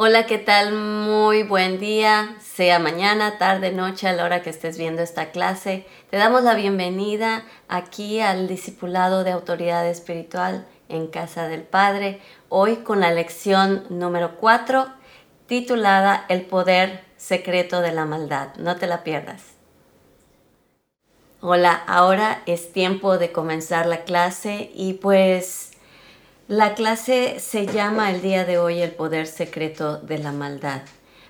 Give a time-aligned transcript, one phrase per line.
[0.00, 0.72] Hola, ¿qué tal?
[0.72, 5.86] Muy buen día, sea mañana, tarde, noche, a la hora que estés viendo esta clase.
[6.08, 12.76] Te damos la bienvenida aquí al Discipulado de Autoridad Espiritual en Casa del Padre, hoy
[12.76, 14.86] con la lección número 4,
[15.48, 18.54] titulada El Poder Secreto de la Maldad.
[18.54, 19.42] No te la pierdas.
[21.40, 25.72] Hola, ahora es tiempo de comenzar la clase y pues
[26.48, 30.80] la clase se llama el día de hoy el poder secreto de la maldad,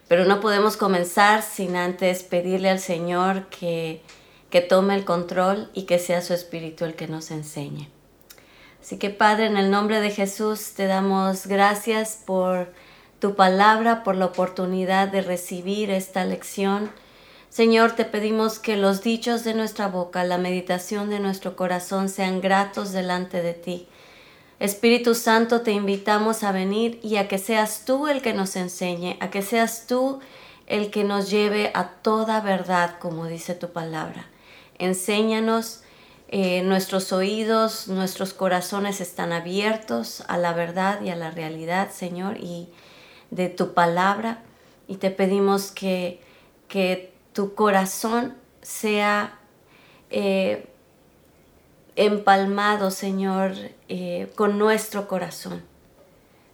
[0.06, 4.00] pero no podemos comenzar sin antes pedirle al Señor que,
[4.48, 7.88] que tome el control y que sea su Espíritu el que nos enseñe.
[8.80, 12.72] Así que Padre, en el nombre de Jesús te damos gracias por
[13.18, 16.92] tu palabra, por la oportunidad de recibir esta lección.
[17.50, 22.40] Señor, te pedimos que los dichos de nuestra boca, la meditación de nuestro corazón sean
[22.40, 23.88] gratos delante de ti
[24.60, 29.16] Espíritu Santo, te invitamos a venir y a que seas tú el que nos enseñe,
[29.20, 30.18] a que seas tú
[30.66, 34.26] el que nos lleve a toda verdad, como dice tu palabra.
[34.78, 35.82] Enséñanos,
[36.28, 42.36] eh, nuestros oídos, nuestros corazones están abiertos a la verdad y a la realidad, Señor,
[42.38, 42.68] y
[43.30, 44.42] de tu palabra.
[44.88, 46.20] Y te pedimos que,
[46.66, 49.38] que tu corazón sea...
[50.10, 50.67] Eh,
[51.98, 53.54] empalmado, Señor,
[53.88, 55.64] eh, con nuestro corazón.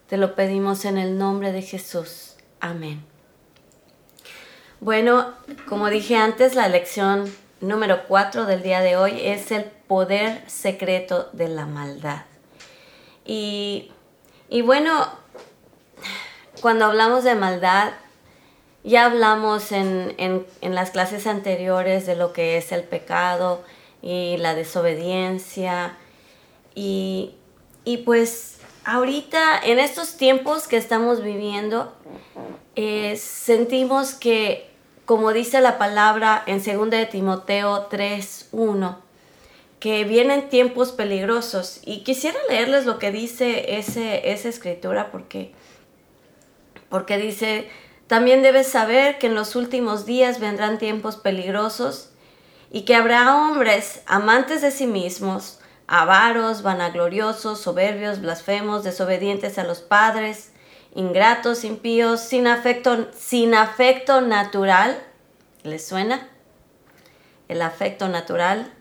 [0.09, 2.37] Te lo pedimos en el nombre de Jesús.
[2.61, 3.05] Amén.
[4.81, 5.35] Bueno,
[5.69, 11.29] como dije antes, la lección número 4 del día de hoy es el poder secreto
[11.35, 12.23] de la maldad.
[13.27, 13.91] Y,
[14.65, 15.07] bueno,
[16.63, 17.93] cuando hablamos de maldad,
[18.83, 23.63] ya hablamos en, en las clases anteriores de lo que es el pecado,
[24.05, 25.97] y la desobediencia.
[26.75, 27.35] Y,
[28.05, 31.95] pues ahorita, en estos tiempos que estamos viviendo,
[32.77, 34.69] eh, sentimos que,
[35.07, 38.99] como dice la palabra en 2 de Timoteo 3.1,
[39.81, 41.81] que vienen tiempos peligrosos.
[41.85, 45.53] Y quisiera leerles lo que dice ese, esa escritura porque,
[46.91, 47.69] porque dice,
[48.07, 52.11] también debes saber que en los últimos días vendrán tiempos peligrosos
[52.75, 59.81] y que habrá hombres amantes de sí mismos, avaros, vanagloriosos, soberbios, blasfemos, desobedientes a los
[59.81, 60.51] padres,
[60.93, 65.01] ingratos, impíos, sin afecto, sin afecto natural.
[65.63, 66.29] ¿Les suena?
[67.47, 68.73] El afecto natural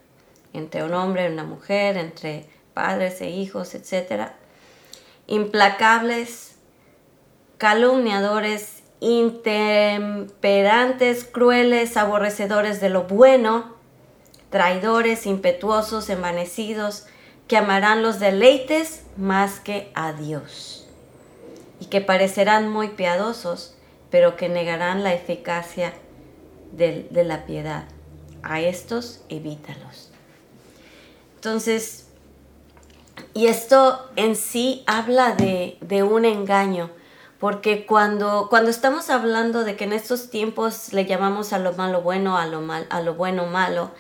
[0.53, 4.29] entre un hombre y una mujer, entre padres e hijos, etc.
[5.27, 6.55] Implacables,
[7.59, 13.72] calumniadores, intemperantes, crueles, aborrecedores de lo bueno,
[14.53, 17.07] traidores, impetuosos, envanecidos,
[17.47, 20.85] que amarán los deleites más que a Dios,
[21.79, 23.73] y que parecerán muy piadosos,
[24.11, 25.95] pero que negarán la eficacia
[26.71, 27.85] de, la piedad.
[28.43, 30.11] A estos evítalos.
[31.35, 32.09] Entonces,
[33.33, 36.91] y esto en sí habla de, de un engaño,
[37.39, 42.01] porque cuando, cuando estamos hablando de que en estos tiempos le llamamos a lo malo
[42.01, 43.91] bueno, a lo, mal, a lo bueno malo,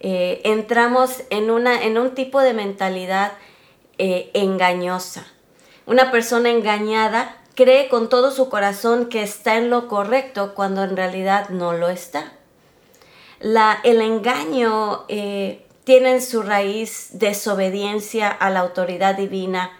[0.00, 3.32] eh, entramos en, una, en un tipo de mentalidad
[3.98, 5.26] eh, engañosa.
[5.86, 10.96] Una persona engañada cree con todo su corazón que está en lo correcto cuando en
[10.96, 12.32] realidad no lo está.
[13.40, 19.72] La, el engaño eh, tiene en su raíz desobediencia a la autoridad divina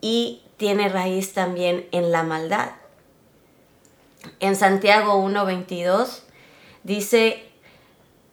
[0.00, 2.72] y tiene raíz también en la maldad.
[4.40, 6.20] En Santiago 1.22
[6.82, 7.47] dice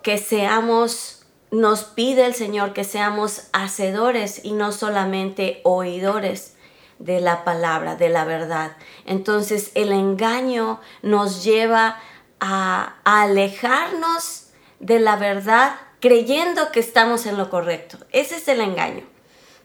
[0.06, 6.54] que seamos, nos pide el Señor que seamos hacedores y no solamente oidores
[7.00, 8.78] de la palabra, de la verdad.
[9.08, 12.00] Entonces el engaño nos lleva
[12.40, 14.50] a, alejarnos
[14.80, 17.98] de la verdad creyendo que estamos en lo correcto.
[18.12, 19.06] Ese es el engaño.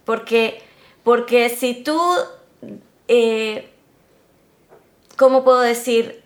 [0.07, 0.63] Porque,
[1.05, 2.01] porque si tú,
[3.09, 3.71] eh,
[5.19, 6.23] ¿cómo puedo decir?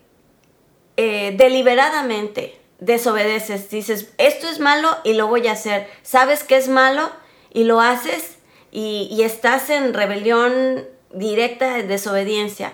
[0.97, 6.69] Eh, deliberadamente desobedeces, dices, esto es malo y lo voy a hacer, sabes que es
[6.69, 7.11] malo
[7.53, 8.39] y lo haces
[8.71, 12.73] y, estás en rebelión directa de desobediencia.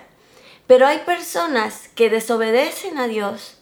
[0.66, 3.58] Pero hay personas que desobedecen a Dios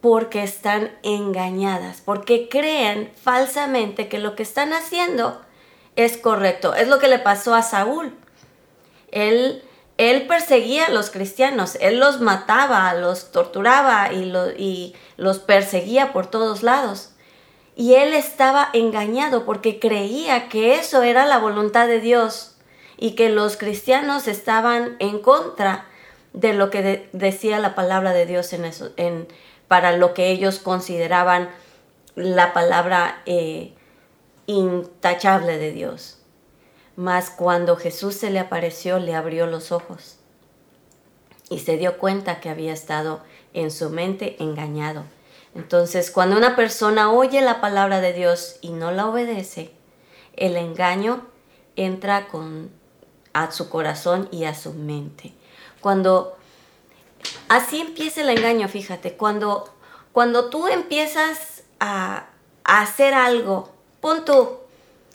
[0.00, 5.40] porque están engañadas, porque creen falsamente que lo que están haciendo
[5.94, 6.74] es correcto.
[6.74, 8.12] Es lo que le pasó a Saúl.
[9.12, 9.62] Él
[9.98, 16.62] él perseguía a los cristianos, él los mataba, los torturaba y, los perseguía por todos
[16.62, 17.12] lados.
[17.74, 22.56] Y él estaba engañado porque creía que eso era la voluntad de Dios
[22.98, 25.86] y que los cristianos estaban en contra
[26.32, 29.28] de lo que decía la palabra de Dios en eso, en,
[29.68, 31.50] para lo que ellos consideraban
[32.14, 33.72] la palabra eh,
[34.46, 36.15] intachable de Dios.
[36.96, 40.16] Mas cuando Jesús se le apareció, le abrió los ojos
[41.48, 43.20] y se dio cuenta que había estado
[43.54, 45.04] en su mente engañado.
[45.54, 49.70] Entonces, cuando una persona oye la palabra de Dios y no la obedece,
[50.36, 51.22] el engaño
[51.76, 52.70] entra con,
[53.32, 55.34] a su corazón y a su mente.
[55.80, 56.36] Cuando
[57.48, 59.72] así empieza el engaño, fíjate, cuando,
[60.12, 62.26] cuando tú empiezas a,
[62.64, 63.70] hacer algo,
[64.00, 64.58] pon tú,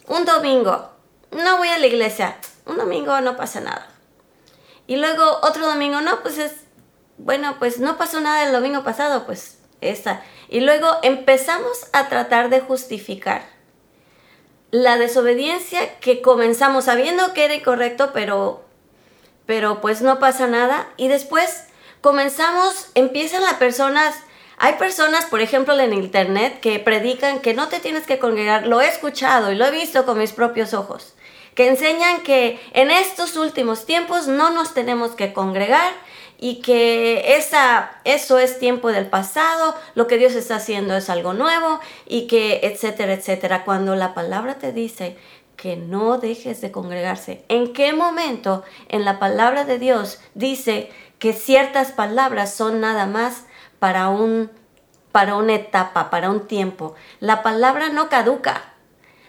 [0.07, 0.90] un domingo,
[1.31, 3.87] no voy a la iglesia, un domingo no pasa nada.
[4.87, 6.53] Y luego otro domingo, no, pues es,
[7.17, 10.21] bueno, pues no pasó nada el domingo pasado, pues esa.
[10.49, 13.43] Y luego empezamos a tratar de justificar
[14.71, 18.63] la desobediencia que comenzamos sabiendo que era incorrecto, pero,
[19.45, 20.89] pero pues no pasa nada.
[20.97, 21.65] Y después
[22.01, 24.15] comenzamos, empiezan las personas,
[24.57, 28.81] hay personas, por ejemplo, en internet que predican que no te tienes que congregar, lo
[28.81, 31.15] he escuchado y lo he visto con mis propios ojos,
[31.61, 35.93] que enseñan que en estos últimos tiempos no nos tenemos que congregar
[36.39, 41.35] y que esa, eso es tiempo del pasado, lo que Dios está haciendo es algo
[41.35, 43.63] nuevo y que etcétera, etcétera.
[43.63, 45.17] Cuando la palabra te dice
[45.55, 51.31] que no dejes de congregarse, ¿en qué momento en la palabra de Dios dice que
[51.31, 53.45] ciertas palabras son nada más
[53.77, 54.49] para un
[55.11, 56.95] para una etapa, para un tiempo?
[57.19, 58.70] La palabra no caduca.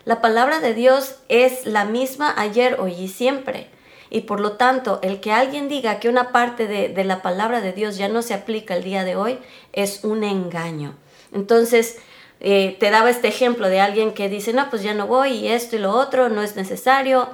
[0.04, 3.68] La palabra de Dios es la misma ayer, hoy y siempre.
[4.10, 7.72] Y por lo tanto, el que alguien diga que una parte de, la palabra de
[7.72, 9.38] Dios ya no se aplica el día de hoy
[9.72, 10.94] es un engaño.
[11.32, 11.98] Entonces,
[12.40, 15.48] eh, te daba este ejemplo de alguien que dice, no, pues ya no voy y
[15.48, 17.30] esto y lo otro, no es necesario.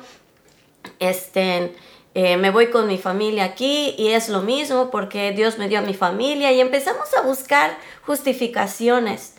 [1.00, 1.74] Este,
[2.14, 5.78] eh, me voy con mi familia aquí y es lo mismo porque Dios me dio
[5.78, 7.76] a mi familia y empezamos a buscar
[8.06, 9.34] justificaciones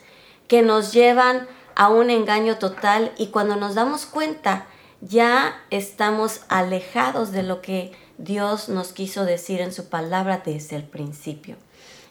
[0.48, 1.48] que nos llevan
[1.80, 4.68] a un engaño total y cuando nos damos cuenta
[5.00, 10.84] ya estamos alejados de lo que Dios nos quiso decir en su palabra desde el
[10.84, 11.56] principio.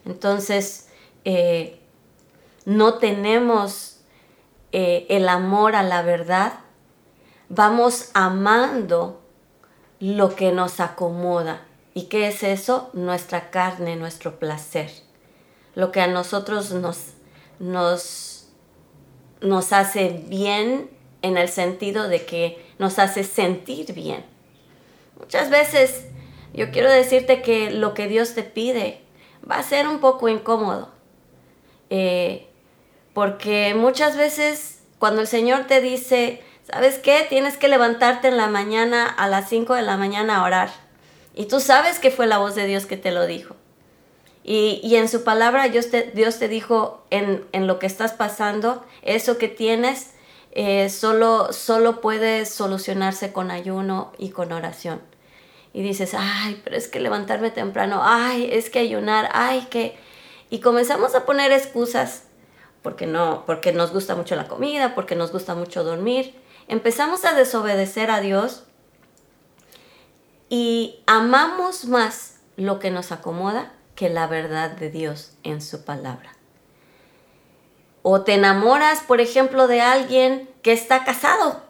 [0.07, 0.89] Entonces,
[1.27, 1.81] eh,
[2.65, 3.99] no tenemos
[4.73, 6.61] eh, el amor a la verdad,
[7.51, 9.21] vamos amando
[10.01, 11.61] lo que nos acomoda.
[11.93, 12.89] ¿Y qué es eso?
[12.95, 14.91] Nuestra carne, nuestro placer.
[15.75, 17.09] Lo que a nosotros nos,
[17.59, 18.38] nos,
[19.41, 20.91] nos hace bien
[21.23, 24.25] en el sentido de que nos hace sentir bien.
[25.19, 26.07] Muchas veces
[26.55, 29.01] yo quiero decirte que lo que Dios te pide
[29.49, 30.91] va a ser un poco incómodo.
[31.91, 32.47] Eh,
[33.15, 37.27] porque muchas veces cuando el Señor te dice, ¿sabes qué?
[37.29, 40.71] Tienes que levantarte en la mañana a las 5 de la mañana a orar.
[41.35, 43.57] Y tú sabes que fue la voz de Dios que te lo dijo.
[44.45, 48.83] Y, en su palabra Dios te, Dios te dijo en, en lo que estás pasando,
[49.03, 50.13] eso que tienes,
[50.53, 55.01] eh, solo, solo puede solucionarse con ayuno y con oración.
[55.73, 59.99] Y dices, ay, pero es que levantarme temprano, ay, es que ayunar, ay, que...
[60.51, 62.25] Y comenzamos a poner excusas
[62.83, 66.35] porque no, porque nos gusta mucho la comida, porque nos gusta mucho dormir.
[66.69, 68.65] Empezamos a desobedecer a Dios
[70.49, 76.38] y amamos más lo que nos acomoda que la verdad de Dios en su palabra.
[78.11, 81.61] O te enamoras, por ejemplo, de alguien que está casado.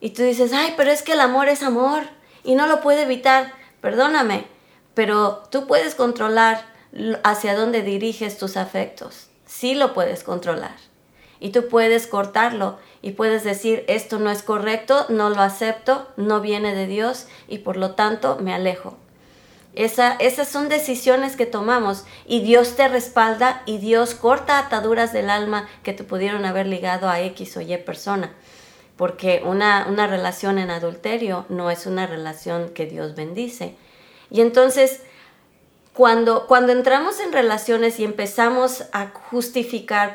[0.00, 2.02] Y tú dices, ay, pero es que el amor es amor
[2.42, 3.52] y no lo puede evitar.
[3.80, 4.48] Perdóname,
[4.94, 6.66] pero tú puedes controlar
[7.22, 9.28] hacia dónde diriges tus afectos.
[9.46, 10.74] Sí lo puedes controlar.
[11.38, 16.40] Y tú puedes cortarlo y puedes decir, esto no es correcto, no lo acepto, no
[16.40, 18.96] viene de Dios y por lo tanto me alejo
[19.76, 25.68] esas son decisiones que tomamos y Dios te respalda y Dios corta ataduras del alma
[25.82, 28.32] que te pudieron haber ligado a X o Y persona.
[28.96, 33.76] Porque una, una relación en adulterio no es una relación que Dios bendice.
[34.30, 35.02] Y entonces,
[35.92, 40.14] cuando, cuando entramos en relaciones y empezamos a justificar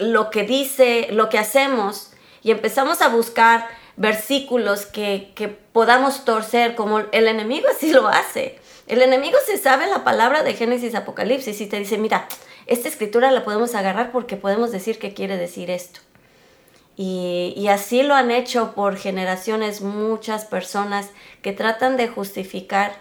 [0.00, 2.12] lo que dice, lo que hacemos,
[2.42, 5.32] y empezamos a buscar versículos que,
[5.72, 8.58] podamos torcer, como el enemigo así lo hace.
[8.86, 12.28] El enemigo se sabe la palabra de Génesis Apocalipsis y te dice, mira,
[12.66, 16.00] esta escritura la podemos agarrar porque podemos decir que quiere decir esto.
[16.96, 21.10] Y, y, así lo han hecho por generaciones muchas personas
[21.42, 22.92] que tratan de justificar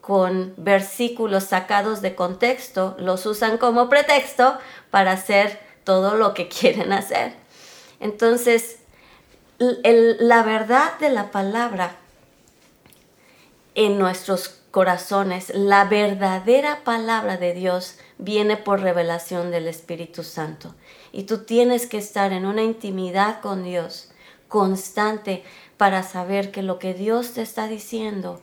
[0.00, 4.58] con versículos sacados de contexto, los usan como pretexto
[4.90, 7.34] para hacer todo lo que quieren hacer.
[7.98, 8.78] Entonces,
[9.62, 11.96] la verdad de la palabra
[13.74, 20.74] en nuestros corazones, la verdadera palabra de Dios viene por revelación del Espíritu Santo.
[21.12, 24.10] Y tú tienes que estar en una intimidad con Dios
[24.48, 25.44] constante
[25.76, 28.40] para saber que lo que Dios te está diciendo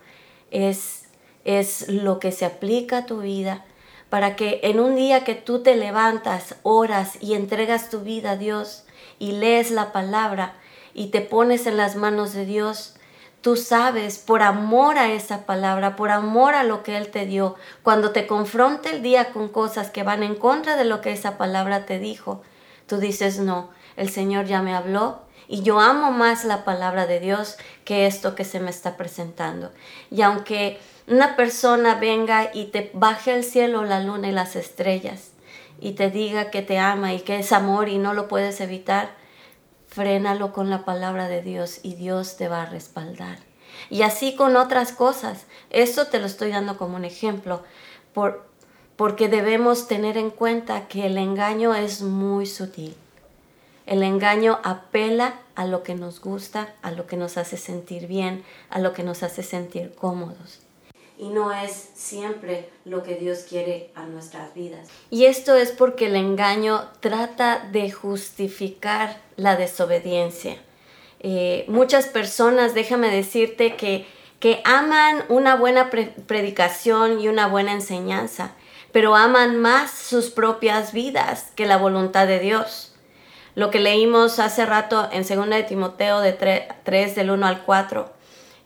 [0.51, 1.05] es,
[1.45, 3.65] es lo que se aplica a tu vida,
[4.09, 8.38] para que en un día que tú te levantas, oras y entregas tu vida a
[8.38, 8.85] Dios
[9.19, 10.55] y lees la palabra
[10.93, 12.96] y te pones en las manos de Dios,
[13.41, 17.55] tú sabes, por amor a esa palabra, por amor a lo que Él te dio,
[17.84, 21.38] cuando te confronte el día con cosas que van en contra de lo que esa
[21.38, 22.41] palabra te dijo,
[22.88, 27.19] tú dices, no, el Señor ya me habló y yo amo más la palabra de
[27.19, 29.72] Dios que esto que se me está presentando.
[30.12, 35.31] Y aunque una persona venga y te baje el cielo, la luna y las estrellas
[35.81, 39.10] y te diga que te ama y que es amor y no lo puedes evitar,
[39.89, 43.39] frénalo con la palabra de Dios y Dios te va a respaldar.
[43.89, 45.46] Y así con otras cosas.
[45.69, 47.63] Esto te lo estoy dando como un ejemplo,
[48.13, 48.46] por,
[48.96, 52.96] porque debemos tener en cuenta que el engaño es muy sutil.
[53.86, 58.43] El engaño apela a lo que nos gusta, a lo que nos hace sentir bien,
[58.69, 60.68] a lo que nos hace sentir cómodos
[61.19, 64.88] y no es siempre lo que Dios quiere a nuestras vidas.
[65.09, 70.55] Y esto es porque el engaño trata de justificar la desobediencia.
[71.19, 74.07] Eh, muchas personas, déjame decirte, que,
[74.39, 78.53] que aman una buena predicación y una buena enseñanza,
[78.93, 82.95] pero aman más sus propias vidas que la voluntad de Dios.
[83.55, 88.13] Lo que leímos hace rato en 2 de Timoteo de 3, del 1 al 4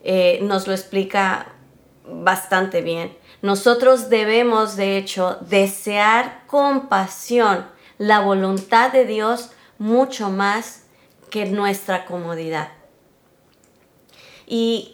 [0.04, 1.53] eh, nos lo explica
[2.06, 3.16] bastante bien.
[3.42, 7.66] Nosotros debemos, de hecho, desear con pasión
[7.98, 10.84] la voluntad de Dios mucho más
[11.30, 12.68] que nuestra comodidad.
[14.46, 14.90] Y,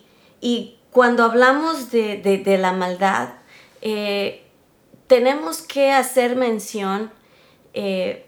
[0.90, 3.35] cuando hablamos de, la maldad,
[3.81, 4.45] eh,
[5.07, 7.12] tenemos que hacer mención
[7.75, 8.26] eh,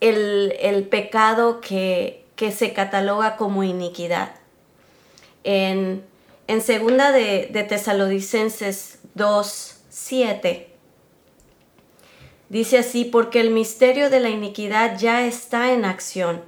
[0.00, 4.34] el, pecado que, que se cataloga como iniquidad.
[5.44, 6.04] En
[6.52, 10.68] en segunda de, de Tesalonicenses 2, 7,
[12.50, 16.42] dice así, porque el misterio de la iniquidad ya está en acción,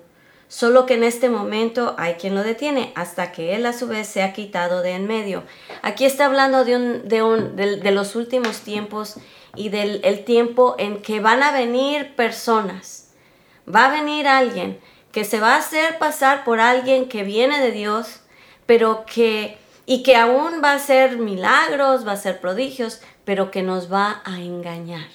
[0.47, 4.07] solo que en este momento hay quien lo detiene, hasta que él a su vez
[4.07, 5.43] se ha quitado de en medio.
[5.81, 9.17] Aquí está hablando de, de, los últimos tiempos
[9.57, 13.15] y del el tiempo en que van a venir personas.
[13.67, 14.79] Va a venir alguien
[15.13, 18.21] que se va a hacer pasar por alguien que viene de Dios,
[18.67, 23.63] pero que y que aún va a ser milagros, va a ser prodigios, pero que
[23.63, 25.09] nos va a engañar,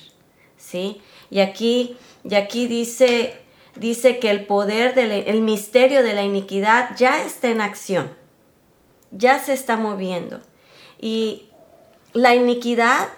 [0.57, 1.01] ¿sí?
[1.29, 3.39] Y aquí, y aquí dice,
[3.75, 8.11] dice que el poder, del, el misterio de la iniquidad ya está en acción,
[9.11, 10.39] ya se está moviendo.
[10.99, 11.49] Y
[12.13, 13.09] la iniquidad,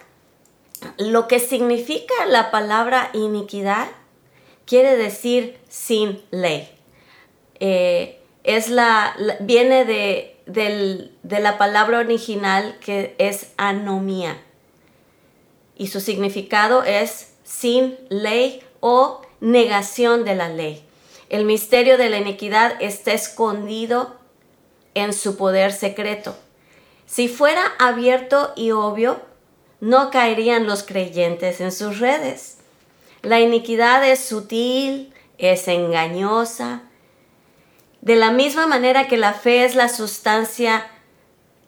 [0.98, 3.88] lo que significa la palabra iniquidad,
[4.66, 6.70] quiere decir sin ley.
[7.60, 14.42] Eh, es la, viene de de la palabra original que es anomía.
[15.76, 20.84] Y su significado es sin ley o negación de la ley.
[21.30, 24.16] El misterio de la iniquidad está escondido
[24.94, 26.36] en su poder secreto.
[27.06, 29.22] Si fuera abierto y obvio,
[29.80, 32.58] no caerían los creyentes en sus redes.
[33.22, 36.84] La iniquidad es sutil, es engañosa,
[38.02, 40.88] de la misma manera que la fe es la sustancia,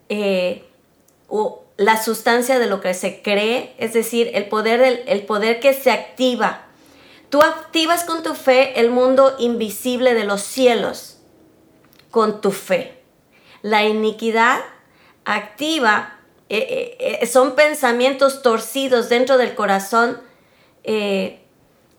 [0.08, 0.64] eh,
[1.28, 5.72] o la sustancia de lo que se cree, es decir, el poder, el poder que
[5.72, 6.66] se activa.
[7.30, 11.18] Tú activas con tu fe el mundo invisible de los cielos,
[12.10, 13.00] con tu fe.
[13.62, 14.60] La iniquidad
[15.24, 20.20] activa, eh, eh, son pensamientos torcidos dentro del corazón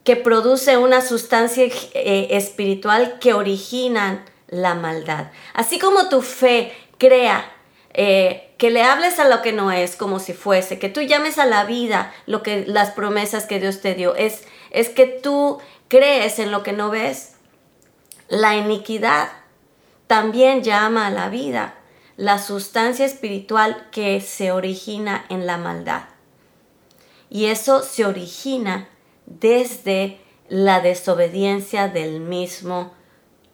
[0.05, 5.31] que produce una sustancia eh, espiritual que originan la maldad.
[5.53, 7.51] Así como tu fe crea
[7.93, 11.39] eh, que le hables a lo que no es como si fuese, que tú llames
[11.39, 15.59] a la vida lo que las promesas que Dios te dio, es, es que tú
[15.87, 17.33] crees en lo que no ves.
[18.29, 19.29] La iniquidad
[20.07, 21.75] también llama a la vida
[22.15, 26.03] la sustancia espiritual que se origina en la maldad.
[27.29, 28.87] Y eso se origina
[29.25, 32.93] desde la desobediencia del mismo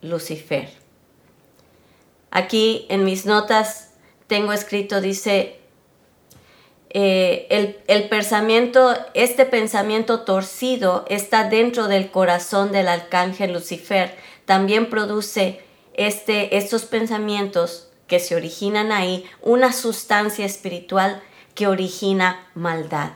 [0.02, 0.70] Lucifer.
[2.32, 3.94] Aquí en mis notas
[4.28, 5.60] tengo escrito, dice,
[6.90, 7.48] eh,
[7.88, 14.16] el, pensamiento, este pensamiento torcido está dentro del corazón del arcángel Lucifer.
[14.46, 15.62] También produce
[15.94, 21.22] este, estos pensamientos que se originan ahí, una sustancia espiritual
[21.56, 23.12] que origina maldad.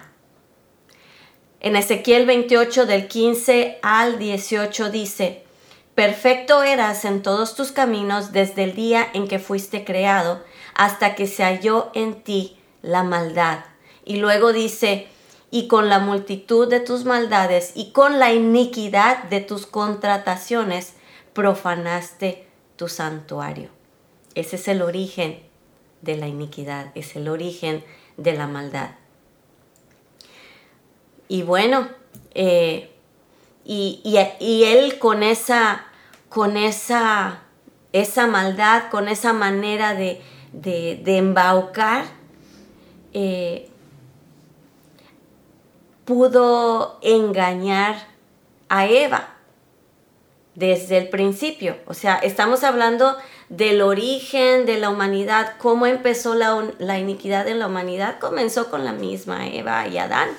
[1.65, 5.41] En Ezequiel 28 del 15 al 18 dice,
[5.95, 10.43] Perfecto eras en todos tus caminos desde el día en que fuiste creado
[10.75, 13.65] hasta que se halló en ti la maldad.
[14.05, 15.07] Y luego dice,
[15.49, 20.93] y con la multitud de tus maldades y con la iniquidad de tus contrataciones
[21.33, 22.45] profanaste
[22.75, 23.69] tu santuario.
[24.35, 25.39] Ese es el origen
[26.03, 27.83] de la iniquidad, es el origen
[28.17, 28.91] de la maldad.
[31.27, 31.87] Y bueno,
[32.33, 32.91] eh,
[33.63, 34.17] y,
[34.63, 35.85] él con esa,
[36.29, 37.41] con esa,
[37.93, 42.05] esa maldad, con esa manera de, de, embaucar,
[43.13, 43.69] eh,
[46.05, 48.07] pudo engañar
[48.69, 49.29] a Eva
[50.55, 51.77] desde el principio.
[51.87, 53.17] O sea, estamos hablando
[53.49, 58.93] del origen de la humanidad, cómo empezó la, iniquidad en la humanidad, comenzó con la
[58.93, 60.29] misma Eva y Adán.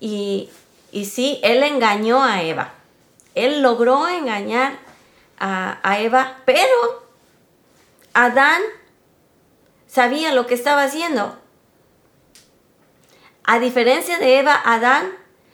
[0.00, 0.50] Y,
[0.92, 2.74] sí, él engañó a Eva.
[3.34, 4.78] Él logró engañar
[5.38, 7.04] a Eva, pero
[8.14, 8.62] Adán
[9.86, 11.38] sabía lo que estaba haciendo.
[13.42, 15.10] A diferencia de Eva, Adán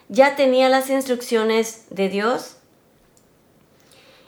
[0.09, 2.57] ya tenía las instrucciones de Dios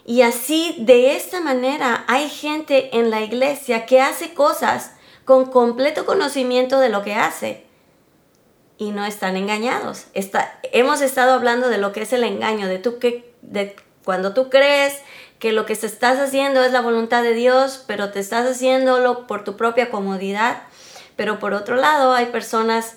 [0.05, 4.91] y así, de esta manera, hay gente en la iglesia que hace cosas
[5.23, 7.65] con completo conocimiento de lo que hace
[8.83, 10.05] y no están engañados.
[10.71, 14.49] hemos estado hablando de lo que es el engaño, de, tú que, de cuando tú
[14.49, 14.99] crees
[15.39, 19.27] que lo que se estás haciendo es la voluntad de Dios, pero te estás haciéndolo
[19.27, 20.63] por tu propia comodidad.
[21.15, 22.95] Pero por otro lado, hay personas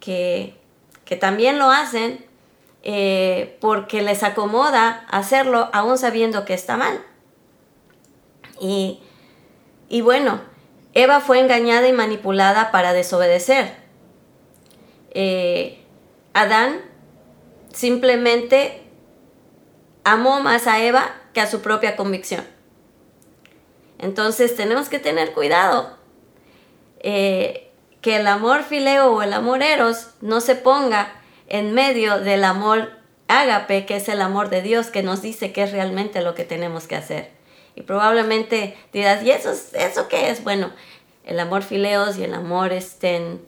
[0.00, 0.56] que,
[1.04, 2.24] que también lo hacen
[2.82, 7.04] eh, porque les acomoda hacerlo aún sabiendo que está mal.
[8.60, 9.00] Y,
[10.02, 10.40] bueno,
[10.94, 13.87] Eva fue engañada y manipulada para desobedecer.
[15.10, 15.78] Eh,
[16.32, 16.80] Adán
[17.72, 18.82] simplemente
[20.04, 22.44] amó más a Eva que a su propia convicción.
[23.98, 25.96] Entonces tenemos que tener cuidado
[27.00, 31.12] eh, que el amor fileo o el amor eros no se ponga
[31.48, 32.92] en medio del amor
[33.26, 36.44] ágape, que es el amor de Dios, que nos dice qué es realmente lo que
[36.44, 37.30] tenemos que hacer.
[37.74, 40.42] Y probablemente dirás, ¿y eso, eso qué es?
[40.42, 40.72] Bueno,
[41.24, 43.40] el amor fileos y el amor estén,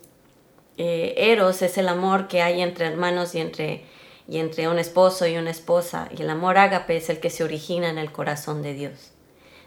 [0.83, 3.85] eh, eros es el amor que hay entre hermanos y entre,
[4.27, 6.09] y entre un esposo y una esposa.
[6.17, 9.13] Y el amor ágape es el que se origina en el corazón de Dios.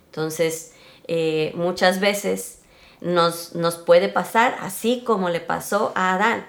[0.08, 0.74] Entonces,
[1.08, 2.64] eh, muchas veces
[3.00, 6.48] nos, nos puede pasar así como le pasó a Adán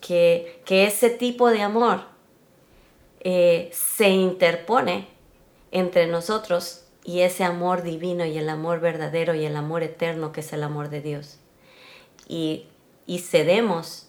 [0.00, 2.00] que, ese tipo de amor
[3.20, 5.06] eh, se interpone
[5.70, 10.40] entre nosotros y ese amor divino y el amor verdadero y el amor eterno que
[10.40, 11.38] es el amor de Dios.
[12.26, 12.66] Y,
[13.06, 14.08] y cedemos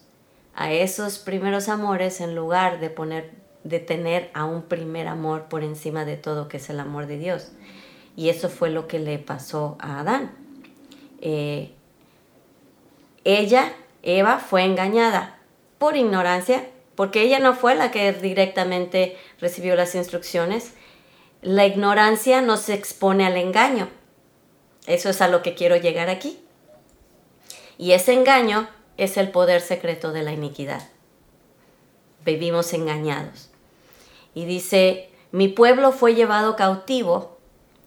[0.53, 5.63] a esos primeros amores en lugar de poner de tener a un primer amor por
[5.63, 7.51] encima de todo que es el amor de Dios.
[8.15, 10.31] Y eso fue lo que le pasó a Adán.
[11.19, 11.71] Eh,
[13.23, 15.39] ella, Eva, fue engañada
[15.79, 20.73] por ignorancia, porque ella no fue la que directamente recibió las instrucciones.
[21.41, 23.89] La ignorancia nos expone al engaño.
[24.85, 26.39] Eso es a lo que quiero llegar aquí.
[27.79, 30.87] Y ese engaño es el poder secreto de la iniquidad.
[32.23, 33.49] Vivimos engañados.
[34.33, 37.37] Y dice, mi pueblo fue llevado cautivo.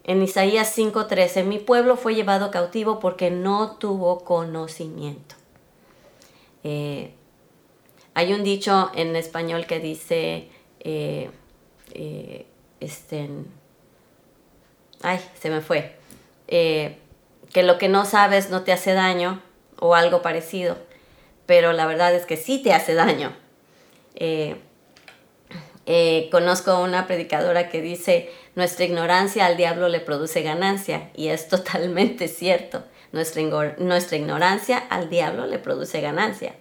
[0.03, 5.35] En Isaías 5:13, mi pueblo fue llevado cautivo porque no tuvo conocimiento.
[6.63, 7.13] Eh,
[8.13, 11.29] hay un dicho en español que dice, eh,
[11.93, 12.45] eh,
[12.79, 13.29] este,
[15.01, 15.95] ay, se me fue,
[16.47, 19.41] que lo que no sabes no te hace daño
[19.79, 20.77] o algo parecido,
[21.49, 23.35] pero la verdad es que sí te hace daño.
[26.29, 32.27] conozco una predicadora que dice, nuestra ignorancia al diablo le produce ganancia, y es totalmente
[32.27, 32.83] cierto.
[33.13, 33.41] Nuestra,
[33.79, 36.53] nuestra ignorancia al diablo le produce ganancia.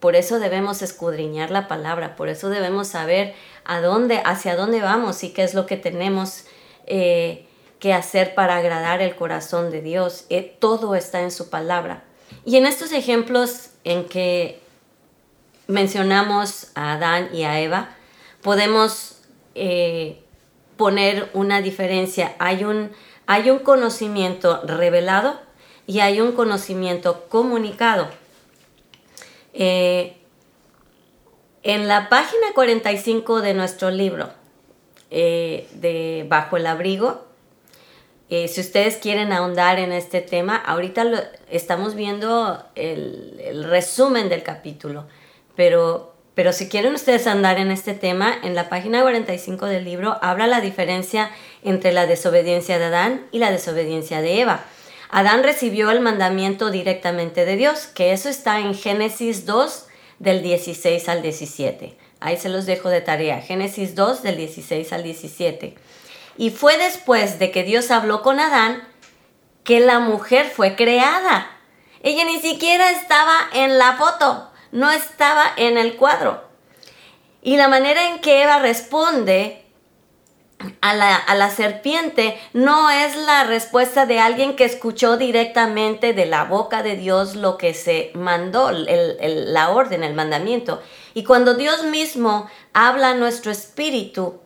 [0.00, 5.22] Por eso debemos escudriñar la palabra, por eso debemos saber a dónde, hacia dónde vamos
[5.22, 6.42] y qué es lo que tenemos
[6.86, 7.46] eh,
[7.78, 10.24] que hacer para agradar el corazón de Dios.
[10.28, 12.02] Eh, todo está en su palabra.
[12.44, 14.60] Y en estos ejemplos en que
[15.66, 17.90] mencionamos a Adán y a Eva,
[18.42, 19.18] podemos
[19.54, 20.20] eh,
[20.76, 22.34] poner una diferencia.
[22.38, 22.90] Hay un,
[23.26, 25.40] hay un conocimiento revelado
[25.86, 28.08] y hay un conocimiento comunicado.
[29.52, 30.16] Eh,
[31.62, 34.30] en la página 45 de nuestro libro,
[35.10, 37.24] eh, de Bajo el Abrigo,
[38.36, 41.04] Eh, si ustedes quieren ahondar en este tema, ahorita
[41.48, 45.06] estamos viendo el, el resumen del capítulo,
[45.54, 50.18] pero pero si quieren ustedes andar en este tema, en la página 45 del libro
[50.20, 51.30] habla la diferencia
[51.62, 54.64] entre la desobediencia de Adán y la desobediencia de Eva.
[55.10, 59.86] Adán recibió el mandamiento directamente de Dios, que eso está en Génesis 2
[60.18, 61.96] del 16 al 17.
[62.18, 63.40] Ahí se los dejo de tarea.
[63.40, 65.76] Génesis 2 del 16 al 17.
[66.36, 68.86] Y fue después de que Dios habló con Adán
[69.62, 71.50] que la mujer fue creada.
[72.02, 76.42] Ella ni siquiera estaba en la foto no estaba en el cuadro.
[77.42, 79.64] Y la manera en que Eva responde
[80.80, 86.82] a la, serpiente no es la respuesta de alguien que escuchó directamente de la boca
[86.82, 90.82] de Dios lo que se mandó, la orden, el mandamiento.
[91.12, 94.40] Y cuando Dios mismo habla a nuestro espíritu,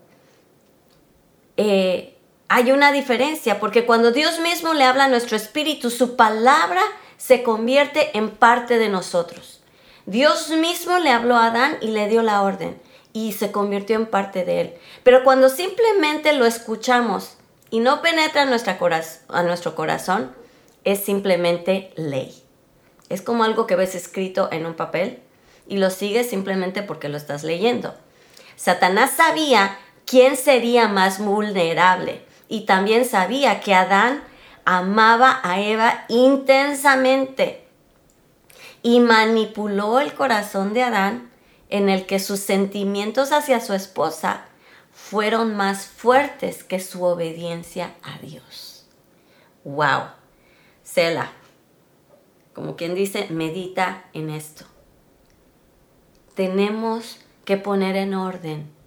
[1.59, 2.17] eh,
[2.49, 6.81] hay una diferencia, porque cuando Dios mismo le habla a nuestro espíritu, su palabra
[7.19, 9.61] se convierte en parte de nosotros.
[10.07, 12.81] Dios mismo le habló a Adán y le dio la orden
[13.13, 14.75] y se convirtió en parte de él.
[15.03, 17.37] Pero cuando simplemente lo escuchamos
[17.71, 18.79] y no penetra nuestra
[19.29, 20.33] a nuestro corazón,
[20.85, 22.43] es simplemente ley.
[23.09, 25.21] Es como algo que ves escrito en un papel
[25.67, 27.95] y lo sigues simplemente porque lo estás leyendo.
[28.57, 34.25] Satanás sabía quién sería más vulnerable y también sabía que Adán
[34.65, 37.67] amaba a Eva intensamente
[38.83, 41.31] y manipuló el corazón de Adán
[41.69, 44.47] en el que sus sentimientos hacia su esposa
[44.93, 48.87] fueron más fuertes que su obediencia a Dios.
[49.65, 50.05] ¡Wow!
[50.83, 51.33] Sela,
[52.55, 54.65] como quien dice, medita en esto.
[56.35, 58.78] Tenemos que poner en orden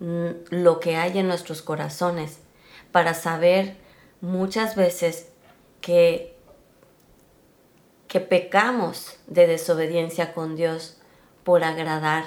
[0.00, 2.38] lo que hay en nuestros corazones
[2.92, 3.76] para saber
[4.20, 5.28] muchas veces
[5.80, 6.34] que
[8.14, 10.98] que pecamos de desobediencia con Dios
[11.42, 12.24] por agradar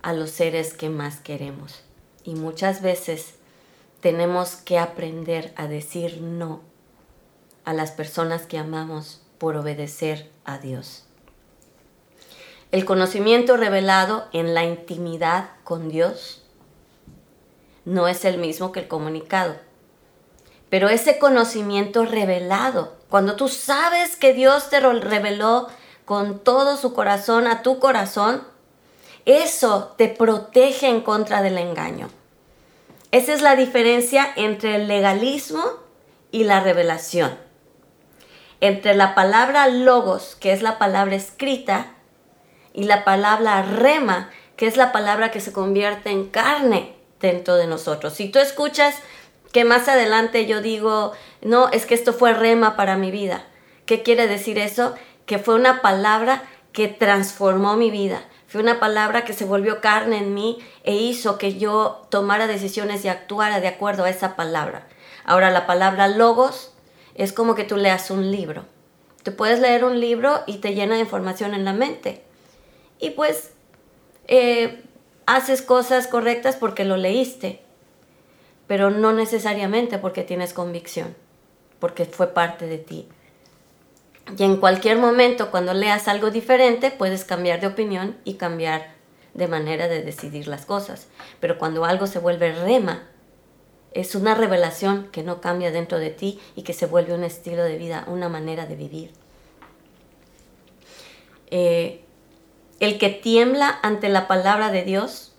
[0.00, 1.82] a los seres que más queremos.
[2.22, 3.34] Y muchas veces
[4.00, 6.60] tenemos que aprender a decir no
[7.64, 11.04] a las personas que amamos por obedecer a Dios.
[12.70, 16.44] El conocimiento revelado en la intimidad con Dios
[17.88, 19.56] no es el mismo que el comunicado.
[20.68, 25.68] Pero ese conocimiento revelado cuando tú sabes que Dios te reveló
[26.04, 28.42] con todo su corazón a tu corazón,
[29.24, 32.10] eso te protege en contra del engaño.
[33.10, 35.64] Esa es la diferencia entre el legalismo
[36.30, 37.38] y la revelación.
[38.60, 41.94] Entre la palabra logos, que es la palabra escrita,
[42.74, 47.66] y la palabra rema, que es la palabra que se convierte en carne dentro de
[47.66, 48.14] nosotros.
[48.14, 48.96] Si tú escuchas
[49.52, 53.44] que más adelante yo digo, no, es que esto fue rema para mi vida.
[53.86, 54.94] ¿Qué quiere decir eso?
[55.26, 58.22] Que fue una palabra que transformó mi vida.
[58.46, 63.04] Fue una palabra que se volvió carne en mí e hizo que yo tomara decisiones
[63.04, 64.86] y actuara de acuerdo a esa palabra.
[65.24, 66.72] Ahora, la palabra logos
[67.14, 68.64] es como que tú leas un libro.
[69.22, 72.22] Tú puedes leer un libro y te llena de información en la mente.
[72.98, 73.50] Y pues
[74.26, 74.82] eh,
[75.36, 77.60] haces cosas correctas porque lo leíste
[78.68, 81.16] pero no necesariamente porque tienes convicción,
[81.80, 83.08] porque fue parte de ti.
[84.38, 88.94] Y en cualquier momento, cuando leas algo diferente, puedes cambiar de opinión y cambiar
[89.32, 91.08] de manera de decidir las cosas.
[91.40, 93.08] Pero cuando algo se vuelve rema,
[93.92, 97.64] es una revelación que no cambia dentro de ti y que se vuelve un estilo
[97.64, 99.12] de vida, una manera de vivir.
[101.50, 102.04] Eh,
[102.80, 105.32] el que tiembla ante la palabra de Dios,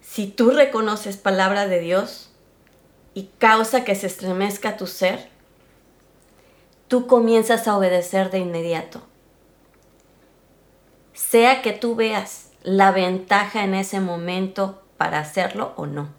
[0.00, 2.28] si tú reconoces palabra de Dios,
[3.14, 5.28] y causa que se estremezca tu ser,
[6.86, 9.02] tú comienzas a obedecer de inmediato.
[11.14, 16.10] Sea que tú veas la ventaja en ese momento para hacerlo o no.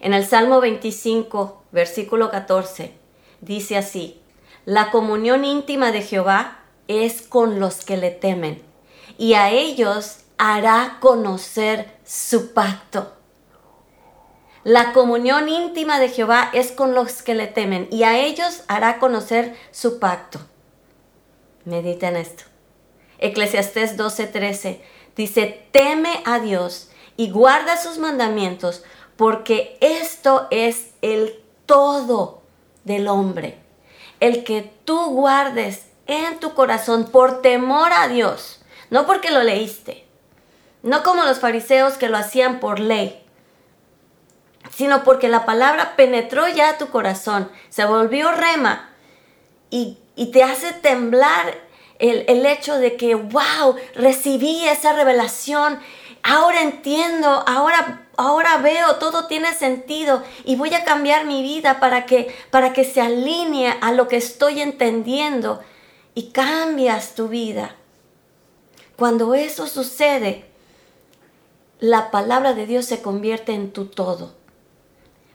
[0.00, 2.92] En el Salmo 25, versículo 14,
[3.40, 4.20] dice así,
[4.64, 8.65] la comunión íntima de Jehová es con los que le temen,
[9.18, 13.12] y a ellos hará conocer su pacto.
[14.64, 18.98] La comunión íntima de Jehová es con los que le temen y a ellos hará
[18.98, 20.40] conocer su pacto.
[21.64, 22.44] Medita en esto.
[23.18, 24.80] Eclesiastés 12:13
[25.14, 28.82] dice, teme a Dios y guarda sus mandamientos
[29.16, 32.42] porque esto es el todo
[32.84, 33.58] del hombre.
[34.20, 40.04] El que tú guardes en tu corazón por temor a Dios, no porque lo leíste,
[40.82, 43.22] no como los fariseos que lo hacían por ley,
[44.70, 48.90] sino porque la palabra penetró ya tu corazón, se volvió rema
[49.70, 49.98] y,
[50.32, 51.54] te hace temblar
[51.98, 55.78] el, el hecho de que, wow, recibí esa revelación,
[56.22, 62.06] ahora entiendo, ahora ahora veo, todo tiene sentido y voy a cambiar mi vida para
[62.06, 65.60] que, para que se alinee a lo que estoy entendiendo
[66.14, 67.76] y cambias tu vida.
[68.96, 70.44] Cuando eso sucede,
[71.80, 74.34] la palabra de Dios se convierte en tu todo.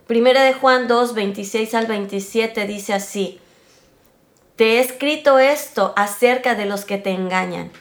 [0.08, 3.40] Primera de Juan 2, 26 al 27 dice así,
[4.56, 7.72] te he escrito esto acerca de los que te engañan,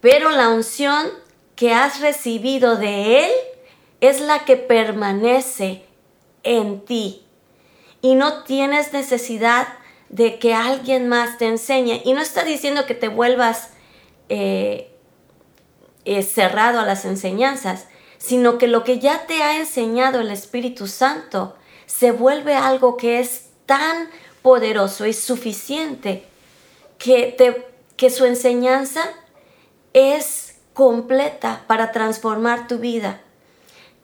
[0.00, 1.08] pero la unción
[1.56, 3.30] que has recibido de Él
[4.00, 5.84] es la que permanece
[6.42, 7.24] en ti.
[8.00, 9.66] Y no tienes necesidad
[10.08, 12.00] de que alguien más te enseñe.
[12.04, 13.70] Y no está diciendo que te vuelvas
[14.28, 14.94] eh,
[16.04, 17.86] eh, cerrado a las enseñanzas,
[18.18, 23.20] sino que lo que ya te ha enseñado el Espíritu Santo se vuelve algo que
[23.20, 24.08] es tan
[24.42, 26.24] poderoso y suficiente
[26.98, 29.02] que, te, que su enseñanza
[29.92, 33.20] es completa para transformar tu vida.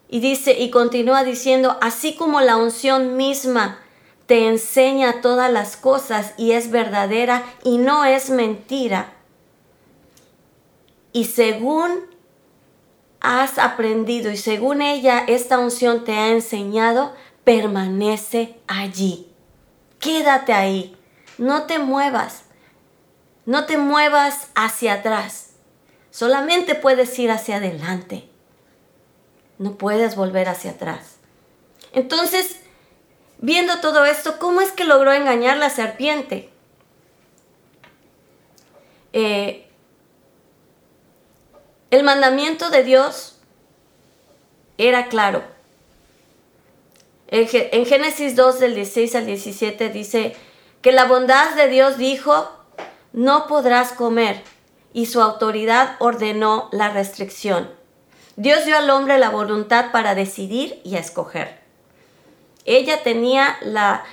[0.08, 3.80] Y dice y continúa diciendo, así como la unción misma
[4.26, 9.12] te enseña todas las cosas y es verdadera y no es mentira.
[11.14, 12.11] Y según
[13.20, 19.33] has aprendido y según ella esta unción te ha enseñado, permanece allí.
[20.00, 20.96] Quédate ahí.
[21.38, 22.42] No te muevas.
[23.46, 25.50] No te muevas hacia atrás.
[26.11, 28.29] Solamente puedes ir hacia adelante.
[29.59, 31.18] No puedes volver hacia atrás.
[31.92, 32.57] Entonces,
[33.38, 36.50] viendo todo esto, ¿cómo es que logró engañar la serpiente?
[39.12, 39.70] Eh,
[41.94, 43.37] el mandamiento de Dios
[44.78, 45.44] era claro.
[47.28, 50.37] En Génesis 2 del 16 al 17 dice
[50.83, 52.48] que la bondad de Dios dijo,
[53.12, 54.42] no podrás comer
[54.92, 57.70] y su autoridad ordenó la restricción.
[58.35, 61.61] Dios dio al hombre la voluntad para decidir y escoger.
[62.64, 64.04] Ella tenía la,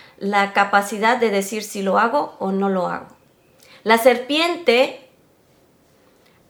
[0.53, 3.07] capacidad de decir si lo hago o no lo hago.
[3.83, 5.09] La serpiente,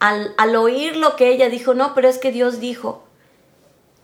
[0.02, 3.06] al, al oír lo que ella dijo, no, pero es que Dios dijo,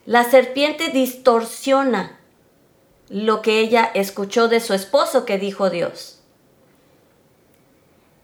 [0.05, 2.17] la serpiente distorsiona
[3.09, 6.17] lo que ella escuchó de su esposo que dijo Dios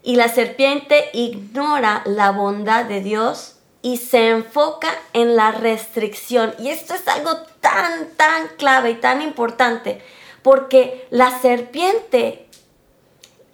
[0.04, 6.54] y la serpiente ignora la bondad de Dios y se enfoca en la restricción.
[6.60, 10.02] Y esto es algo tan, tan clave y tan importante,
[10.42, 12.48] porque la serpiente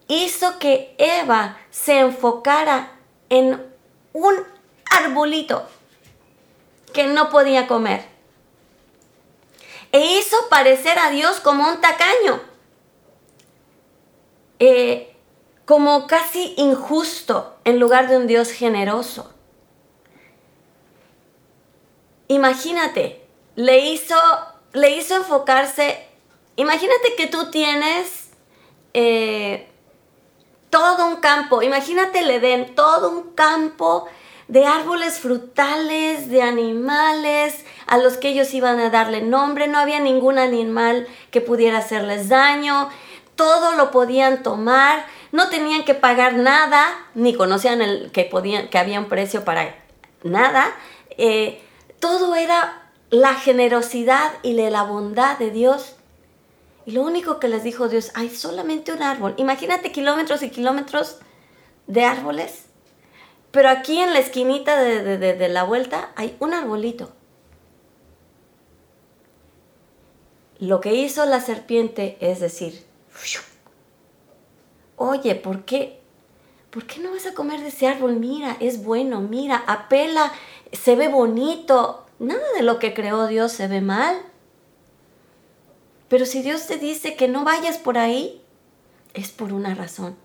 [0.08, 2.94] hizo que Eva se enfocara
[3.30, 3.69] en
[4.20, 4.36] un
[4.92, 5.68] arbolito
[6.94, 8.06] que no podía comer.
[9.92, 12.42] E hizo parecer a Dios como un tacaño.
[14.60, 15.16] Eh,
[15.66, 19.34] como casi injusto en lugar de un Dios generoso.
[22.28, 24.16] Imagínate, le hizo,
[24.74, 26.06] le hizo enfocarse,
[26.56, 28.30] imagínate que tú tienes
[28.94, 29.69] eh,
[30.70, 34.08] todo un campo, imagínate le den todo un campo
[34.48, 40.00] de árboles frutales, de animales a los que ellos iban a darle nombre, no había
[40.00, 42.90] ningún animal que pudiera hacerles daño,
[43.36, 48.80] todo lo podían tomar, no tenían que pagar nada, ni conocían el, que, podían, que
[48.80, 49.76] había un precio para
[50.24, 50.76] nada.
[51.18, 51.62] Eh,
[52.00, 55.96] todo era la generosidad y la bondad de Dios.
[56.92, 59.34] Lo único que les dijo Dios, hay solamente un árbol.
[59.38, 61.18] Imagínate kilómetros y kilómetros
[61.88, 62.66] de árboles.
[63.52, 67.12] Pero aquí en la esquinita de, de la vuelta hay un arbolito.
[70.60, 72.84] Lo que hizo la serpiente es decir,
[74.98, 76.00] oye, ¿por qué?
[76.70, 78.18] ¿Por qué no vas a comer de ese árbol?
[78.18, 80.32] Mira, es bueno, mira, apela,
[80.72, 82.06] se ve bonito.
[82.20, 84.22] Nada de lo que creó Dios se ve mal.
[86.10, 88.42] Pero si Dios te dice que no vayas por ahí,
[89.14, 90.16] es por una razón.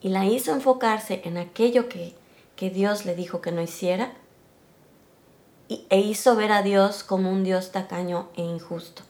[0.00, 2.14] Y la hizo enfocarse en aquello que,
[2.54, 4.12] que Dios le dijo que no hiciera
[5.68, 9.02] e hizo ver a Dios como un Dios tacaño e injusto.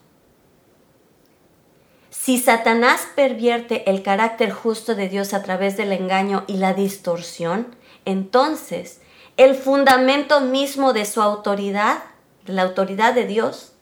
[2.10, 7.76] Si Satanás pervierte el carácter justo de Dios a través del engaño y la distorsión,
[8.04, 9.00] entonces
[9.36, 12.02] el fundamento mismo de su autoridad,
[12.46, 13.75] de la autoridad de Dios,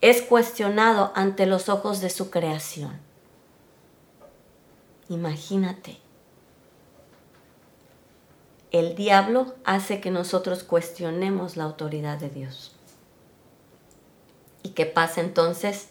[0.00, 2.98] es cuestionado ante los ojos de su creación.
[5.08, 5.98] Imagínate.
[8.72, 12.72] El diablo hace que nosotros cuestionemos la autoridad de Dios.
[14.74, 15.88] qué pasa entonces?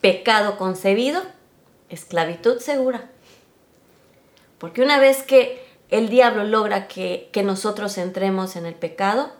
[0.00, 1.22] Pecado concebido,
[1.88, 3.08] esclavitud segura.
[4.58, 9.32] Porque una vez que el diablo logra que, que nosotros entremos en el pecado,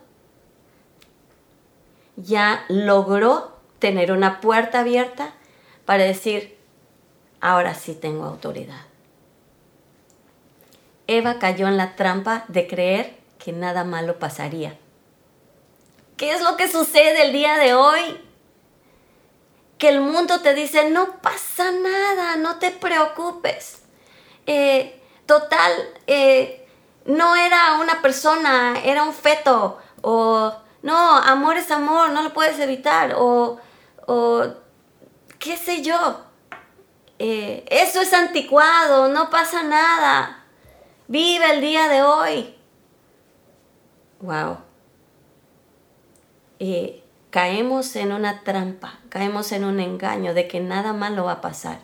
[2.17, 5.33] ya logró tener una puerta abierta
[5.85, 6.57] para decir,
[7.41, 8.83] ahora sí tengo autoridad.
[11.09, 14.79] Eva cayó en la trampa de creer que nada malo pasaría.
[16.17, 18.21] ¿Qué es lo que sucede el día de hoy?
[19.79, 23.83] Que el mundo te dice, no pasa nada, no te preocupes.
[24.47, 25.73] Eh, total,
[26.07, 26.69] eh,
[27.05, 29.81] no era una persona, era un feto.
[30.03, 33.17] O no, amor es amor, no lo puedes evitar.
[33.19, 33.59] O,
[34.13, 34.55] o
[35.39, 36.25] qué sé yo.
[37.19, 40.45] Eh, eso es anticuado, no pasa nada.
[41.09, 42.55] Vive el día de hoy.
[44.21, 44.59] Wow.
[47.33, 51.79] Caemos en una trampa, caemos en un engaño de que nada malo va a pasar.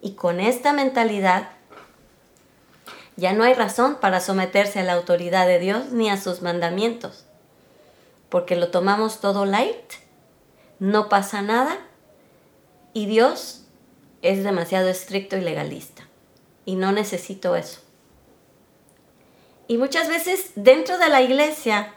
[0.00, 1.48] Y con esta mentalidad
[3.16, 7.24] ya no hay razón para someterse a la autoridad de Dios ni a sus mandamientos.
[8.28, 9.92] Porque lo tomamos todo light,
[10.82, 11.78] no pasa nada
[12.92, 13.62] y Dios
[14.20, 16.08] es demasiado estricto y legalista.
[16.64, 17.80] Y no necesito eso.
[19.68, 21.94] Y muchas veces dentro de la iglesia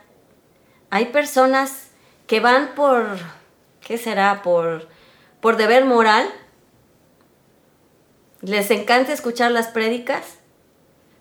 [0.91, 1.87] hay personas
[2.27, 3.17] que van por,
[3.81, 4.43] ¿qué será?
[4.43, 4.87] Por,
[5.41, 6.29] por deber moral.
[8.41, 10.37] Les encanta escuchar las prédicas,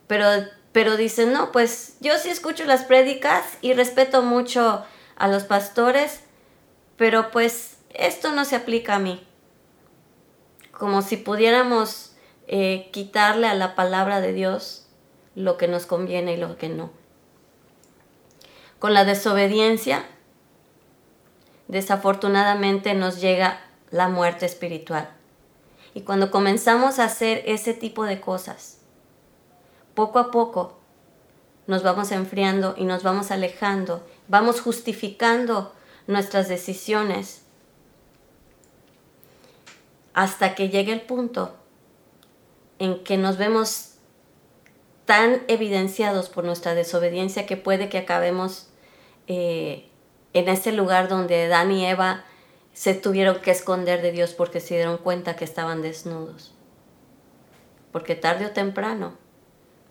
[0.07, 0.27] pero,
[0.73, 4.85] pero dicen, no, pues yo sí escucho las prédicas y respeto mucho
[5.17, 6.21] a los pastores,
[6.97, 9.25] pero pues esto no se aplica a mí.
[10.73, 12.13] Como si pudiéramos
[12.47, 14.87] eh, quitarle a la palabra de Dios
[15.35, 16.91] lo que nos conviene y lo que no.
[18.79, 20.05] Con la desobediencia,
[21.69, 25.09] desafortunadamente nos llega la muerte espiritual.
[25.95, 28.79] Y cuando comenzamos a hacer ese tipo de cosas,
[29.95, 30.77] poco a poco
[31.67, 35.73] nos vamos enfriando y nos vamos alejando, vamos justificando
[36.07, 37.43] nuestras decisiones
[40.13, 41.57] hasta que llegue el punto
[42.79, 43.95] en que nos vemos
[45.05, 48.69] tan evidenciados por nuestra desobediencia que puede que acabemos
[49.27, 49.89] eh,
[50.33, 52.25] en ese lugar donde Dan y Eva
[52.73, 56.53] se tuvieron que esconder de Dios porque se dieron cuenta que estaban desnudos.
[57.93, 59.17] Porque tarde o temprano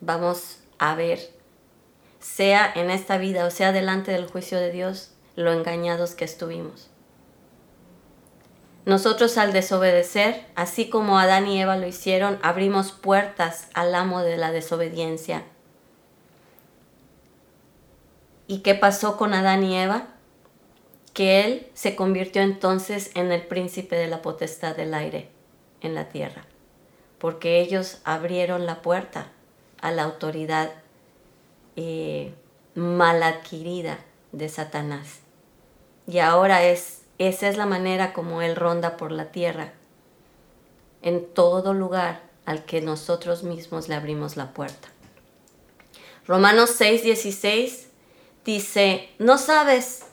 [0.00, 1.18] vamos a ver,
[2.20, 6.90] sea en esta vida o sea delante del juicio de Dios, lo engañados que estuvimos.
[8.86, 14.36] Nosotros al desobedecer, así como Adán y Eva lo hicieron, abrimos puertas al amo de
[14.36, 15.44] la desobediencia.
[18.46, 20.08] ¿Y qué pasó con Adán y Eva?
[21.14, 25.30] Que él se convirtió entonces en el príncipe de la potestad del aire
[25.80, 26.44] en la tierra,
[27.18, 29.28] porque ellos abrieron la puerta
[29.80, 30.70] a la autoridad
[31.76, 32.34] eh,
[32.74, 33.98] mal adquirida
[34.32, 35.23] de Satanás.
[36.06, 39.72] Y ahora es esa es la manera como Él ronda por la tierra,
[41.02, 44.88] en todo lugar al que nosotros mismos le abrimos la puerta.
[46.26, 47.86] Romanos 6:16
[48.44, 50.06] dice, ¿no sabes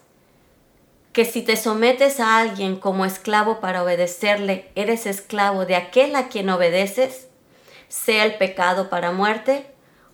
[1.12, 6.30] que si te sometes a alguien como esclavo para obedecerle, eres esclavo de aquel a
[6.30, 7.28] quien obedeces,
[7.90, 9.66] sea el pecado para muerte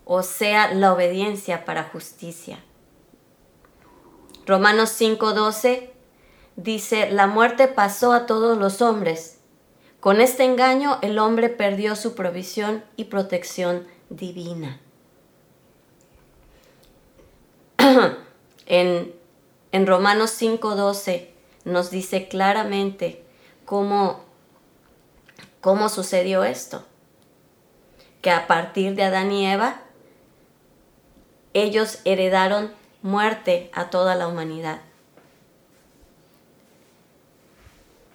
[0.05, 2.59] o sea la obediencia para justicia?
[4.47, 5.89] Romanos 5:12
[6.55, 9.39] dice, la muerte pasó a todos los hombres.
[9.99, 14.79] Con este engaño el hombre perdió su provisión y protección divina.
[18.65, 19.13] en,
[19.73, 21.27] en Romanos 5:12
[21.65, 23.25] nos dice claramente
[23.65, 24.21] cómo,
[25.59, 26.85] cómo sucedió esto.
[28.21, 29.81] Que a partir de Adán y Eva,
[31.53, 34.81] ellos heredaron muerte a toda la humanidad.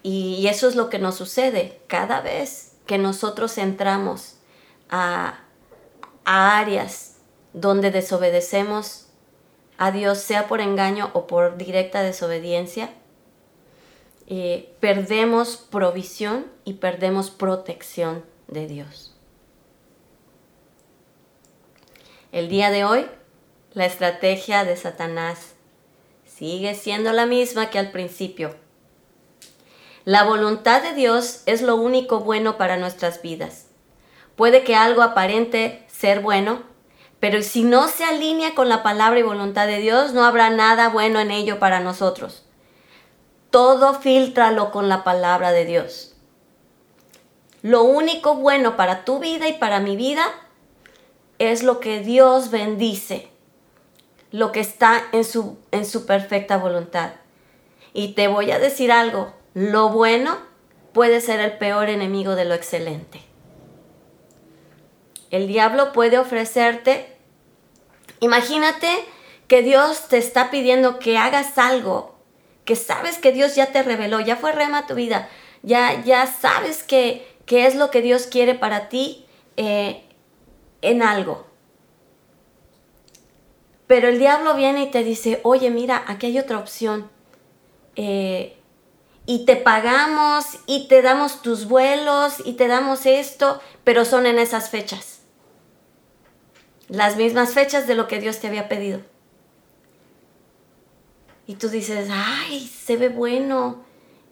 [0.03, 4.37] Y eso es lo que nos sucede cada vez que nosotros entramos
[4.91, 5.39] a,
[6.25, 7.17] áreas
[7.53, 9.07] donde desobedecemos
[9.77, 12.91] a Dios, sea por engaño o por directa desobediencia,
[14.29, 19.17] eh, perdemos provisión y perdemos protección de Dios.
[22.31, 23.07] El día de hoy,
[23.75, 25.55] la estrategia de Satanás
[26.25, 28.55] sigue siendo la misma que al principio
[30.05, 33.67] la voluntad de Dios es lo único bueno para nuestras vidas.
[34.35, 36.63] Puede que algo aparente ser bueno,
[37.21, 40.89] pero si no se alinea con la palabra y voluntad de Dios, no habrá nada
[40.89, 42.45] bueno en ello para nosotros.
[43.51, 46.17] Todo filtralo con la palabra de Dios.
[47.63, 50.25] Lo único bueno para tu vida y para mi vida
[51.39, 53.32] es lo que Dios bendice,
[54.33, 57.13] lo que está en su, en su perfecta voluntad.
[57.93, 60.39] Y te voy a decir algo, lo bueno
[60.93, 63.21] puede ser el peor enemigo de lo excelente.
[65.31, 67.07] El diablo puede ofrecerte,
[68.21, 68.89] imagínate
[69.49, 72.15] que Dios te está pidiendo que hagas algo,
[72.65, 75.29] que sabes que Dios ya te reveló, ya fue rema tu vida,
[75.63, 79.27] ya, ya sabes que, es lo que Dios quiere para ti
[79.59, 80.05] eh,
[80.81, 81.52] en algo.
[83.93, 87.11] Pero el diablo viene y te dice, oye, mira, aquí hay otra opción.
[87.95, 88.57] Eh,
[89.27, 94.39] y te pagamos y te damos tus vuelos y te damos esto, pero son en
[94.39, 95.21] esas fechas.
[96.89, 99.03] Las mismas fechas de lo que Dios te había pedido.
[101.47, 103.85] Y tú dices, ay, se ve bueno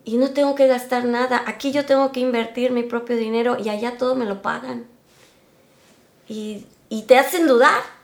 [0.07, 1.45] y no tengo que gastar nada.
[1.47, 4.87] Aquí yo tengo que invertir mi propio dinero y allá todo me lo pagan.
[6.31, 8.00] Y, y te hacen dudar.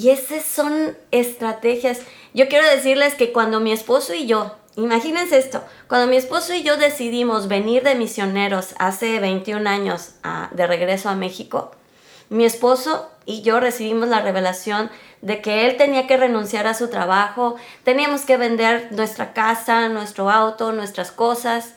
[0.00, 2.00] Y esas son estrategias.
[2.32, 6.62] Yo quiero decirles que cuando mi esposo y yo, imagínense esto, cuando mi esposo y
[6.62, 10.12] yo decidimos venir de misioneros hace 21 años
[10.52, 11.72] de regreso a México,
[12.30, 14.90] mi esposo y yo recibimos la revelación
[15.20, 20.30] de que él tenía que renunciar a su trabajo, teníamos que vender nuestra casa, nuestro
[20.30, 21.74] auto, nuestras cosas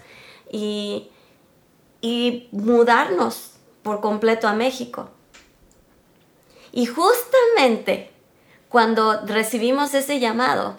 [0.50, 1.10] y,
[2.00, 5.10] y mudarnos por completo a México.
[6.72, 8.12] Y justamente
[8.74, 10.78] cuando recibimos ese llamado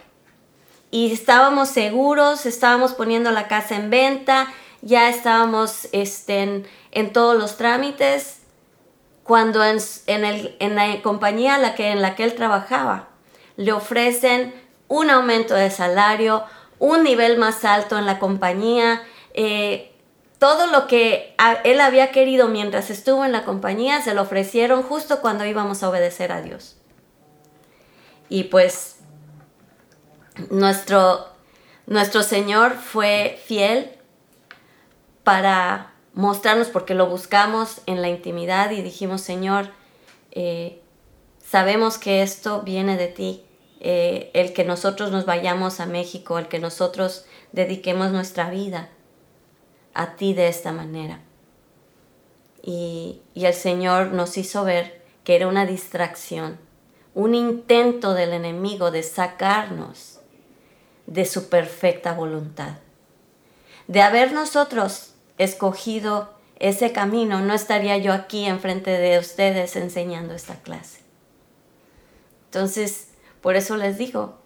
[0.90, 7.56] y estábamos seguros, estábamos poniendo la casa en venta, ya estábamos este, en, todos los
[7.56, 8.40] trámites,
[9.22, 13.10] cuando en, la compañía la, que, en la que él trabajaba
[13.56, 14.52] le ofrecen
[14.88, 16.42] un aumento de salario,
[16.80, 19.92] un nivel más alto en la compañía, eh,
[20.40, 25.20] todo lo que él había querido mientras estuvo en la compañía se lo ofrecieron justo
[25.20, 26.78] cuando íbamos a obedecer a Dios.
[28.28, 28.96] Y pues
[30.50, 31.26] nuestro,
[31.86, 33.92] nuestro Señor fue fiel
[35.22, 39.70] para mostrarnos porque lo buscamos en la intimidad y dijimos, Señor,
[40.30, 40.80] eh,
[41.44, 43.44] sabemos que esto viene de ti,
[43.80, 48.88] eh, el que nosotros nos vayamos a México, el que nosotros dediquemos nuestra vida
[49.92, 51.20] a ti de esta manera.
[52.62, 56.58] Y, el Señor nos hizo ver que era una distracción,
[57.14, 60.20] un intento del enemigo de sacarnos
[61.06, 62.78] de su perfecta voluntad.
[63.86, 70.62] De haber nosotros escogido ese camino, no estaría yo aquí enfrente de ustedes enseñando esta
[70.62, 71.00] clase.
[72.46, 73.08] Entonces,
[73.40, 74.38] por eso les digo,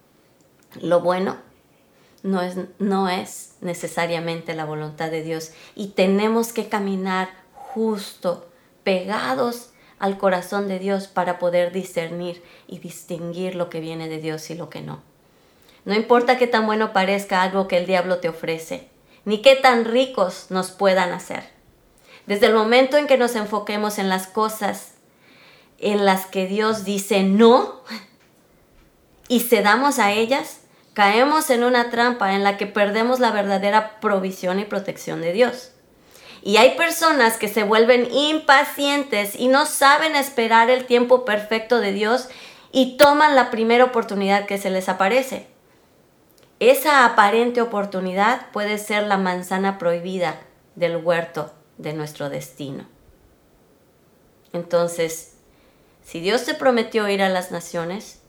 [0.80, 1.36] lo bueno
[2.22, 8.48] no es, no es necesariamente la voluntad de Dios y tenemos que caminar justo,
[8.82, 14.50] pegados al corazón de Dios para poder discernir y distinguir lo que viene de Dios
[14.50, 15.02] y lo que no.
[15.84, 18.88] No importa qué tan bueno parezca algo que el diablo te ofrece,
[19.24, 21.44] ni qué tan ricos nos puedan hacer.
[22.26, 24.92] Desde el momento en que nos enfoquemos en las cosas
[25.78, 27.80] en las que Dios dice no
[29.28, 30.60] y cedamos a ellas,
[30.92, 35.72] caemos en una trampa en la que perdemos la verdadera provisión y protección de Dios.
[36.42, 41.92] Y hay personas que se vuelven impacientes y no saben esperar el tiempo perfecto de
[41.92, 42.28] Dios
[42.70, 45.48] y toman la primera oportunidad que se les aparece.
[46.60, 50.40] Esa aparente oportunidad puede ser la manzana prohibida
[50.74, 52.86] del huerto de nuestro destino.
[54.52, 55.34] Entonces,
[56.02, 58.20] si Dios te prometió ir a las naciones,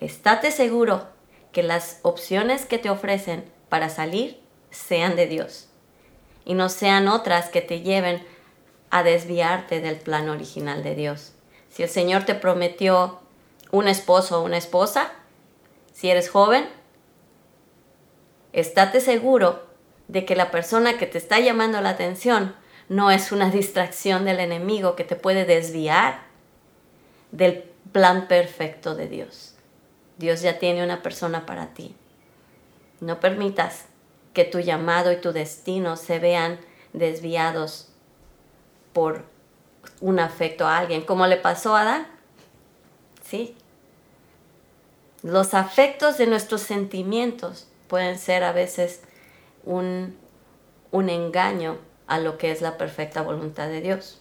[0.00, 1.06] estate seguro
[1.52, 4.40] que las opciones que te ofrecen para salir
[4.70, 5.68] sean de Dios
[6.46, 8.24] y no sean otras que te lleven
[8.90, 11.32] a desviarte del plan original de Dios.
[11.68, 13.18] Si el Señor te prometió
[13.72, 15.12] un esposo o una esposa,
[15.92, 16.66] si eres joven,
[18.52, 19.66] estate seguro
[20.08, 22.54] de que la persona que te está llamando la atención
[22.88, 26.20] no es una distracción del enemigo que te puede desviar
[27.32, 29.54] del plan perfecto de Dios.
[30.16, 31.94] Dios ya tiene una persona para ti.
[33.00, 33.86] No permitas
[34.36, 36.58] que tu llamado y tu destino se vean
[36.92, 37.88] desviados
[38.92, 39.24] por
[40.02, 42.06] un afecto a alguien, como le pasó a Adán.
[43.24, 43.56] ¿Sí?
[45.22, 49.00] Los afectos de nuestros sentimientos pueden ser a veces
[49.64, 50.14] un,
[50.90, 54.20] un engaño a lo que es la perfecta voluntad de Dios.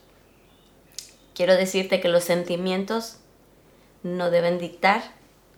[1.34, 3.18] Quiero decirte que los sentimientos
[4.01, 5.03] no deben dictar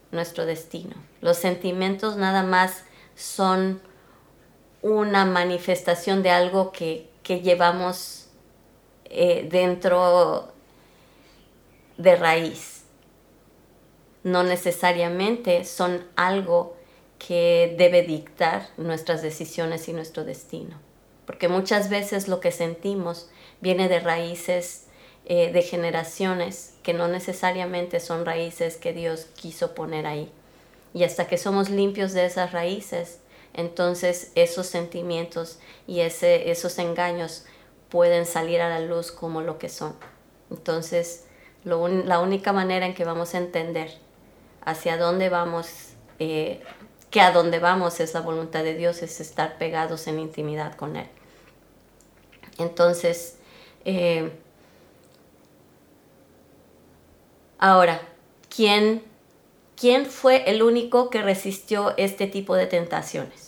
[0.10, 0.96] nuestro destino.
[1.22, 2.86] Los sentimientos nada más
[3.16, 3.86] son
[4.82, 8.30] una manifestación de algo que, llevamos
[9.06, 10.54] eh, dentro
[11.98, 12.84] de raíz.
[14.24, 16.78] No necesariamente son algo
[17.20, 20.80] que debe dictar nuestras decisiones y nuestro destino.
[21.26, 24.86] Porque muchas veces lo que sentimos viene de raíces
[25.26, 30.32] eh, de generaciones que no necesariamente son raíces que Dios quiso poner ahí.
[30.94, 33.20] Y hasta que somos limpios de esas raíces,
[33.58, 37.46] entonces esos sentimientos y ese, esos engaños
[37.90, 39.96] pueden salir a la luz como lo que son.
[40.50, 41.26] Entonces,
[41.66, 43.98] la única manera en que vamos a entender
[44.64, 45.68] hacia dónde vamos,
[46.20, 46.64] eh,
[47.12, 50.96] que a dónde vamos es la voluntad de Dios, es estar pegados en intimidad con
[50.96, 51.08] Él.
[52.58, 53.38] Entonces,
[53.84, 54.32] eh,
[57.60, 58.02] Ahora,
[58.56, 59.04] ¿quién,
[59.76, 63.47] ¿quién fue el único que resistió este tipo de tentaciones?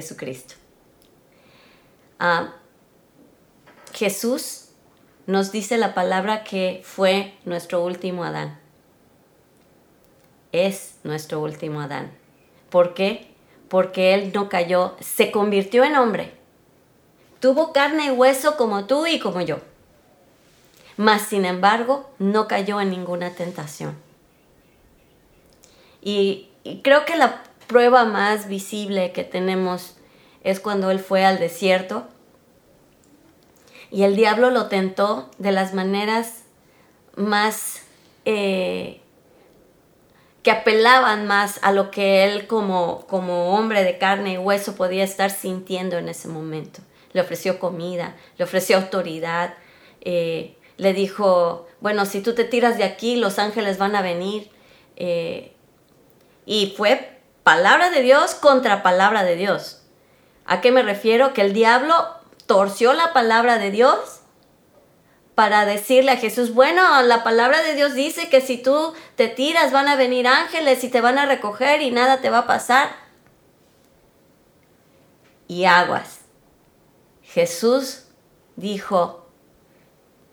[0.00, 0.54] Jesucristo.
[2.18, 2.54] Ah,
[3.92, 4.70] Jesús
[5.26, 8.58] nos dice la palabra que fue nuestro último Adán.
[10.52, 12.12] Es nuestro último Adán.
[12.70, 13.28] ¿Por qué?
[13.68, 16.32] Porque Él no cayó, se convirtió en hombre.
[17.40, 19.58] Tuvo carne y hueso como tú y como yo
[20.98, 23.96] mas sin embargo no cayó en ninguna tentación.
[26.02, 26.48] Y,
[26.82, 29.94] creo que la prueba más visible que tenemos
[30.42, 32.08] es cuando él fue al desierto
[33.90, 36.42] y el diablo lo tentó de las maneras
[37.16, 37.82] más
[38.24, 39.00] eh,
[40.42, 45.04] que apelaban más a lo que él como, como hombre de carne y hueso podía
[45.04, 46.80] estar sintiendo en ese momento.
[47.12, 49.54] Le ofreció comida, le ofreció autoridad,
[50.00, 54.50] eh, le dijo, bueno, si tú te tiras de aquí, los ángeles van a venir.
[54.96, 55.52] Eh,
[56.46, 57.17] y fue
[57.48, 59.80] palabra de Dios contra palabra de Dios.
[60.44, 61.32] ¿A qué me refiero?
[61.32, 61.94] Que el diablo
[62.44, 64.20] torció la palabra de Dios
[65.34, 69.72] para decirle a Jesús, bueno, la palabra de Dios dice que si tú te tiras
[69.72, 72.90] van a venir ángeles y te van a recoger y nada te va a pasar.
[75.46, 76.18] Y aguas.
[77.22, 78.08] Jesús
[78.56, 79.26] dijo,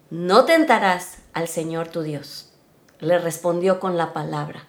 [0.10, 2.52] no tentarás al Señor tu Dios.
[3.00, 4.68] Le respondió con la palabra.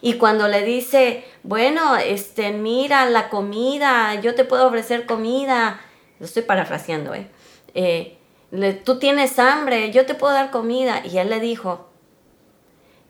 [0.00, 5.80] Y cuando le dice, bueno, este, mira la comida, yo te puedo ofrecer comida,
[6.18, 7.28] lo estoy parafraseando, ¿eh?
[7.74, 8.18] eh
[8.84, 11.02] tú tienes hambre, yo te puedo dar comida.
[11.04, 11.88] Y él le dijo,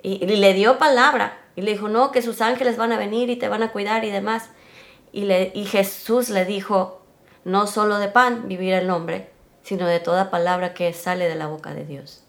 [0.02, 3.36] y, le dio palabra, y le dijo, no, que sus ángeles van a venir y
[3.36, 4.50] te van a cuidar y demás.
[5.12, 7.02] Y, le, y Jesús le dijo,
[7.44, 9.30] no solo de pan vivirá el hombre,
[9.62, 12.22] sino de toda palabra que sale de la boca de Dios.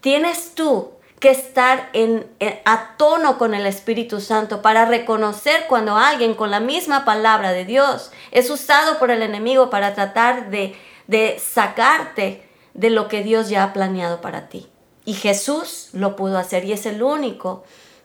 [0.00, 2.26] Tienes tú que estar en,
[2.64, 7.66] a tono con el Espíritu Santo para reconocer cuando alguien con la misma palabra de
[7.66, 10.74] Dios es usado por el enemigo para tratar de,
[11.06, 14.68] de sacarte de lo que Dios ya ha planeado para ti.
[15.04, 17.64] Y Jesús lo pudo hacer y es el único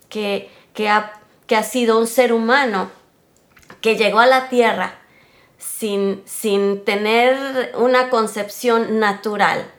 [0.10, 1.14] que, que, ha,
[1.48, 2.92] que ha sido un ser humano
[3.80, 5.00] que llegó a la tierra
[5.58, 9.72] sin, sin tener una concepción natural.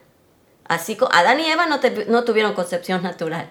[0.68, 3.48] Así Adán y Eva no, no tuvieron concepción natural.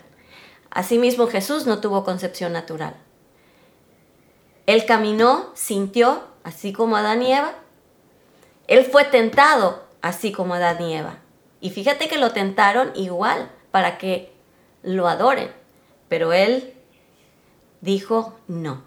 [0.70, 2.96] Asimismo Jesús no tuvo concepción natural.
[4.66, 7.54] Él caminó, sintió, así como Adán y Eva.
[8.68, 11.20] Él fue tentado, así como Adán y Eva.
[11.62, 14.34] Y fíjate que lo tentaron igual para que
[14.84, 15.52] lo adoren.
[16.10, 16.74] Pero él
[17.82, 18.84] dijo no.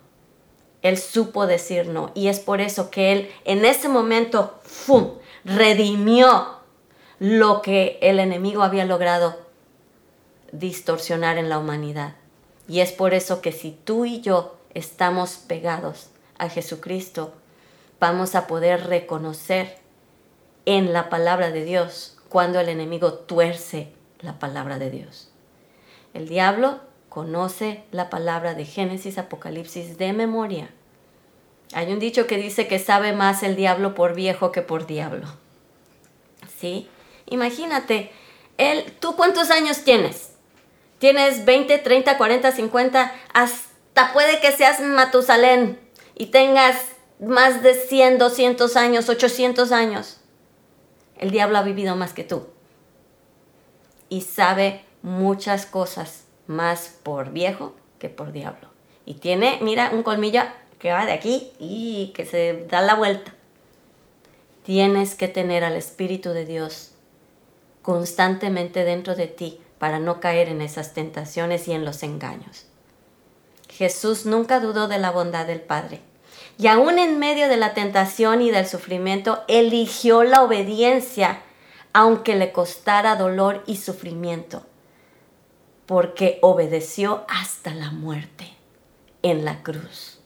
[0.83, 2.11] Él supo decir no.
[2.15, 5.15] Y es por eso que Él en ese momento, ¡fum!,
[5.45, 6.58] redimió
[7.19, 9.39] lo que el enemigo había logrado
[10.53, 12.15] distorsionar en la humanidad.
[12.69, 17.35] Y es por eso que si tú y yo estamos pegados a Jesucristo,
[17.99, 19.79] vamos a poder reconocer
[20.67, 25.31] en la palabra de Dios cuando el enemigo tuerce la palabra de Dios.
[26.15, 30.71] El diablo conoce la palabra de Génesis, Apocalipsis de memoria.
[31.73, 35.27] Hay un dicho que dice que sabe más el diablo por viejo que por diablo.
[36.59, 36.89] ¿Sí?
[37.31, 38.11] Imagínate,
[38.57, 40.33] él, ¿tú cuántos años tienes?
[40.99, 43.13] ¿Tienes 20, 30, 40, 50?
[43.33, 45.79] Hasta puede que seas Matusalén
[46.15, 46.77] y tengas
[47.21, 50.21] más de 100, 200 años, 800 años.
[51.17, 52.49] El diablo ha vivido más que tú.
[54.09, 58.69] Y sabe muchas cosas más por viejo que por diablo.
[59.05, 60.43] Y tiene, mira, un colmillo
[60.79, 63.35] que va de aquí y que se da la vuelta.
[64.65, 66.93] Tienes que tener al Espíritu de Dios
[67.89, 72.67] constantemente dentro de ti para no caer en esas tentaciones y en los engaños.
[73.71, 76.03] Jesús nunca dudó de la bondad del Padre.
[76.59, 81.41] Y aún en medio de la tentación y del sufrimiento, eligió la obediencia,
[81.95, 84.67] aunque le costara dolor y sufrimiento,
[85.87, 88.53] porque obedeció hasta la muerte
[89.23, 90.21] en la cruz.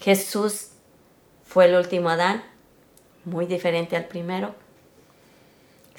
[0.00, 0.70] Jesús
[1.44, 2.42] fue el último Adán,
[3.24, 4.56] muy diferente al primero.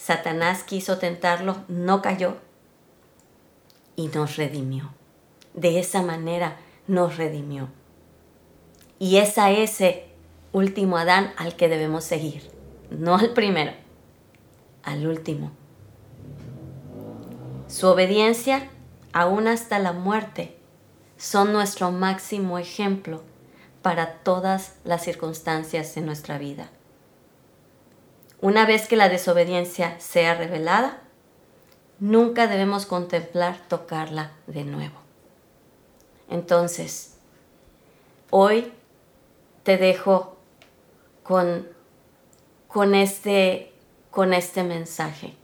[0.01, 2.37] Satanás quiso tentarlo, no cayó
[3.95, 4.91] y nos redimió.
[5.53, 7.69] De esa manera nos redimió.
[8.97, 10.07] Y es a ese
[10.53, 12.49] último Adán al que debemos seguir,
[12.89, 13.73] no al primero,
[14.81, 15.51] al último.
[17.67, 18.71] Su obediencia,
[19.13, 20.57] aún hasta la muerte,
[21.17, 23.21] son nuestro máximo ejemplo
[23.83, 26.71] para todas las circunstancias de nuestra vida.
[28.41, 30.99] Una vez que la desobediencia sea revelada,
[31.99, 34.95] nunca debemos contemplar tocarla de nuevo.
[36.27, 37.17] Entonces,
[38.31, 38.73] hoy
[39.61, 40.37] te dejo
[41.21, 41.67] con,
[42.67, 43.71] con, este,
[44.09, 45.35] con este mensaje.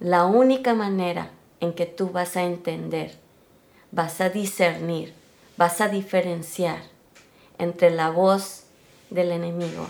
[0.00, 3.12] La única manera en que tú vas a entender,
[3.90, 5.12] vas a discernir,
[5.58, 6.78] vas a diferenciar
[7.58, 8.64] entre la voz
[9.10, 9.86] del enemigo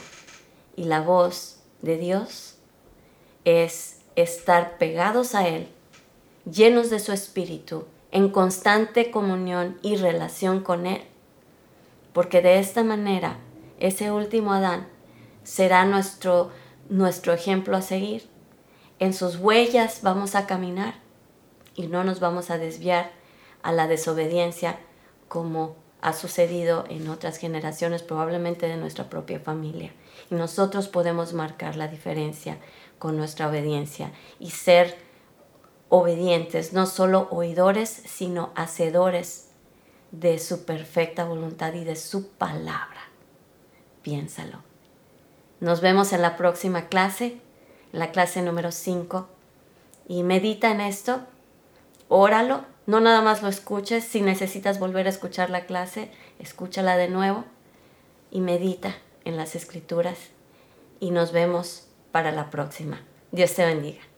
[0.77, 2.57] y la voz de Dios
[3.45, 5.69] es estar pegados a Él,
[6.51, 11.03] llenos de su espíritu en constante comunión y relación con Él,
[12.13, 13.39] porque de esta manera
[13.81, 14.87] ese último Adán
[15.45, 16.51] será nuestro,
[16.89, 18.29] nuestro ejemplo a seguir.
[18.99, 20.95] En sus huellas vamos a caminar
[21.75, 23.11] y no nos vamos a desviar
[23.63, 24.79] a la desobediencia
[25.29, 29.93] como ha sucedido en otras generaciones, probablemente de nuestra propia familia.
[30.33, 32.57] Y nosotros podemos marcar la diferencia
[32.99, 34.97] con nuestra obediencia y ser
[35.91, 39.51] obedientes, no solo oidores, sino hacedores
[40.11, 43.11] de su perfecta voluntad y de su palabra.
[44.01, 44.63] Piénsalo.
[45.61, 47.39] Nos vemos en la próxima clase,
[47.93, 49.29] la clase número 5,
[50.09, 51.21] y medita en esto,
[52.09, 57.09] óralo, no nada más lo escuches, si necesitas volver a escuchar la clase, escúchala de
[57.09, 57.45] nuevo
[58.31, 60.19] y medita en las escrituras
[61.01, 63.03] y nos vemos para la próxima.
[63.33, 64.12] Dios te bendiga.